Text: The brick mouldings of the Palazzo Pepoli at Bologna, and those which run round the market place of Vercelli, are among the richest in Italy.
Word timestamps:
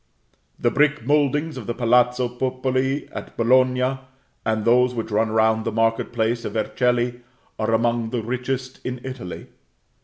The 0.57 0.71
brick 0.71 1.05
mouldings 1.05 1.57
of 1.57 1.67
the 1.67 1.75
Palazzo 1.75 2.27
Pepoli 2.27 3.07
at 3.11 3.37
Bologna, 3.37 3.99
and 4.43 4.65
those 4.65 4.95
which 4.95 5.11
run 5.11 5.29
round 5.29 5.63
the 5.63 5.71
market 5.71 6.11
place 6.11 6.43
of 6.43 6.53
Vercelli, 6.53 7.19
are 7.59 7.71
among 7.71 8.09
the 8.09 8.23
richest 8.23 8.79
in 8.83 8.99
Italy. 9.03 9.45